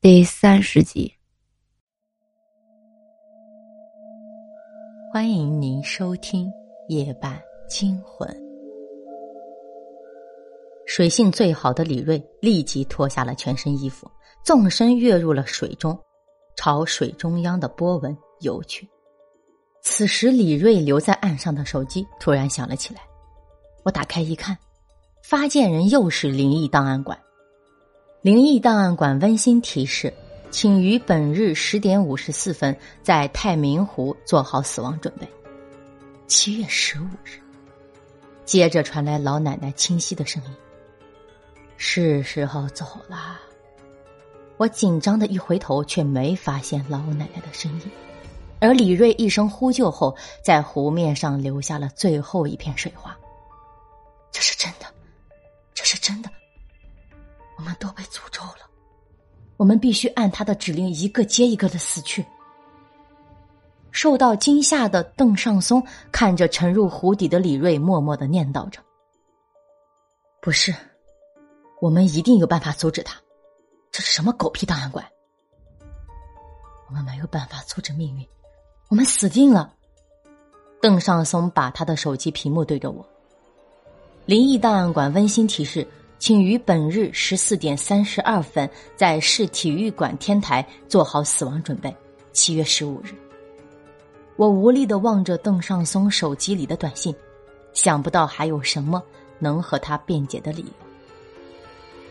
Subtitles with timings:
[0.00, 1.12] 第三十集。
[5.12, 6.46] 欢迎您收听
[6.86, 7.36] 《夜半
[7.68, 8.28] 惊魂》。
[10.86, 14.08] 水性最好的李瑞立即脱下了全身衣服，
[14.44, 15.98] 纵身跃入了水中，
[16.54, 18.88] 朝水中央的波纹游去。
[19.82, 23.00] 此时，李瑞留在岸上的手机突然响了起来。
[23.82, 24.56] 我打开一看，
[25.24, 27.18] 发件人又是灵异档案馆。
[28.20, 30.12] 灵异档案馆温馨提示：
[30.50, 35.28] 请于本日十点五十四分在太明湖做好死亡准备。
[36.26, 37.38] 七月十五日，
[38.44, 40.50] 接着传来老奶奶清晰的声音
[41.78, 43.38] ：“是时候走了。”
[44.58, 47.82] 我紧张的一回头，却没发现老奶奶的身影。
[48.58, 53.16] 而李瑞一声呼救后，在湖面上留下了最后一片水花。
[54.32, 54.86] 这是真的，
[55.72, 56.28] 这是真的。
[57.78, 58.68] 都被诅咒了，
[59.56, 62.24] 我们必须按他的指令一个接一个的死去。
[63.90, 68.80] 受到惊吓的邓尚松看着沉入湖底的李瑞，默默的念叨着
[70.42, 70.74] ：“不是，
[71.80, 73.18] 我们一定有办法阻止他。
[73.90, 75.04] 这是什么狗屁档案馆？
[76.88, 78.26] 我们没有办法阻止命运，
[78.88, 79.74] 我们死定了。”
[80.80, 83.04] 邓尚松把他的手机屏幕对着我
[84.26, 85.86] ：“灵异档案馆温馨提示。”
[86.18, 91.94] 请于本日十四点三十二分在市体育馆天台做好死亡准备。
[92.32, 93.14] 七月十五日，
[94.36, 97.14] 我无力的望着邓尚松手机里的短信，
[97.72, 99.02] 想不到还有什么
[99.38, 100.72] 能和他辩解的理由。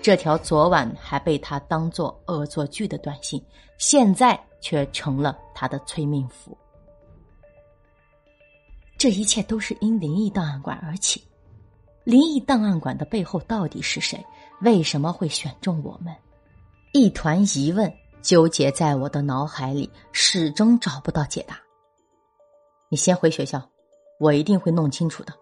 [0.00, 3.42] 这条昨晚还被他当做恶作剧的短信，
[3.76, 6.56] 现在却成了他的催命符。
[8.96, 11.22] 这一切都是因灵异档案馆而起。
[12.06, 14.24] 灵异档案馆的背后到底是谁？
[14.62, 16.14] 为什么会选中我们？
[16.92, 21.58] 一团疑问纠结在我的脑海里，始终找不到解答。
[22.88, 23.60] 你先回学校，
[24.20, 25.32] 我一定会弄清楚的。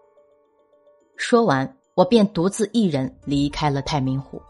[1.17, 4.41] 说完，我便独自一人离开了太明湖。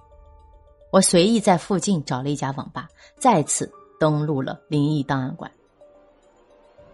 [0.93, 2.89] 我随意在附近找了一家网吧，
[3.19, 5.51] 再次登录了灵异档案馆。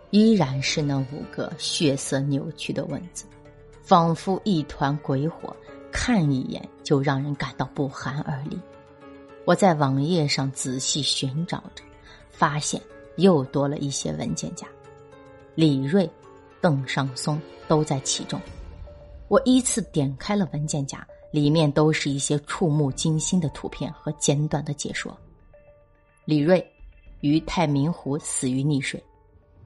[0.09, 3.27] 依然是那五个血色扭曲的文字。
[3.91, 5.53] 仿佛一团鬼火，
[5.91, 8.57] 看一眼就让人感到不寒而栗。
[9.45, 11.83] 我在网页上仔细寻找着，
[12.29, 12.81] 发现
[13.17, 14.65] 又多了一些文件夹，
[15.57, 16.09] 李瑞、
[16.61, 18.41] 邓尚松都在其中。
[19.27, 25.19] 我依次点开了文件夹，里面都是一些触目惊心的图片和简短的解说。
[26.25, 26.65] 李瑞
[27.23, 29.03] 于太明湖死于溺水，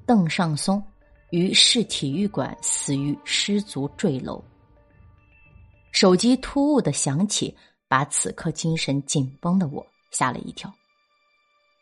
[0.07, 0.83] 邓尚松。
[1.35, 4.41] 于市体育馆死于失足坠楼。
[5.91, 7.53] 手机突兀的响起，
[7.89, 10.73] 把此刻精神紧绷的我吓了一跳。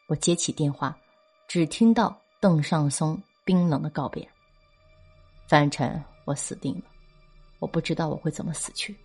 [0.06, 0.96] 我接起电话，
[1.46, 4.26] 只听到邓尚松冰冷的告别
[5.46, 6.84] ：“范尘，我死定了，
[7.58, 8.96] 我不知道我会怎么死去，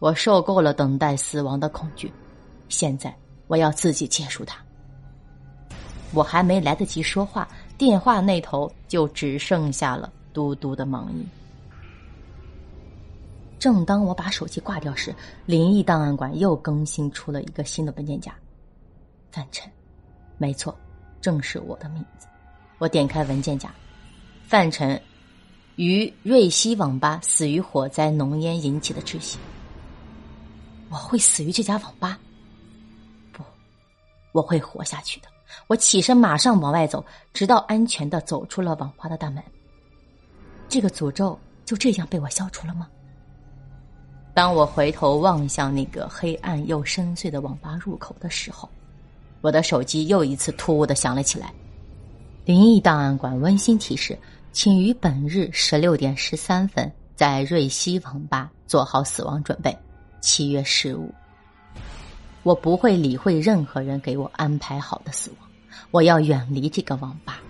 [0.00, 2.12] 我受够了等待死亡的恐惧，
[2.68, 4.60] 现在我要自己结束它。”
[6.12, 7.48] 我还没来得及说话。
[7.84, 11.26] 电话那头就只剩下了嘟嘟的忙音。
[13.58, 15.12] 正当我把手机挂掉时，
[15.46, 18.32] 灵异档案馆又更新出了一个新的文件夹。
[19.32, 19.68] 范晨，
[20.38, 20.78] 没错，
[21.20, 22.28] 正是我的名字。
[22.78, 23.68] 我点开文件夹，
[24.46, 25.02] 范晨
[25.74, 29.40] 于瑞希网吧死于火灾浓烟引起的窒息。
[30.88, 32.16] 我会死于这家网吧？
[33.32, 33.42] 不，
[34.30, 35.31] 我会活下去的。
[35.66, 39.42] 我起身，马上往外走，直到安全的走出了网吧的大门。
[40.68, 42.88] 这个诅咒就这样被我消除了吗？
[44.34, 48.68] 当我回头望向那个黑暗又深邃的网吧入口的时候，
[49.42, 51.52] 我的手机又一次突兀的响了起来。
[52.46, 54.18] 灵异档案馆温馨提示：
[54.50, 59.76] 请于本日十六点十三分在瑞希网吧做好死亡准备。
[60.22, 61.12] 七月十五。
[62.42, 65.48] 我不会理会任何人给我安排好的死亡，
[65.90, 67.40] 我要远离这个网吧。